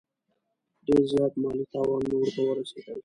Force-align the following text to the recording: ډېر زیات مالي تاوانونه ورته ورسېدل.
ډېر 0.85 1.01
زیات 1.11 1.33
مالي 1.41 1.65
تاوانونه 1.73 2.15
ورته 2.21 2.39
ورسېدل. 2.43 2.97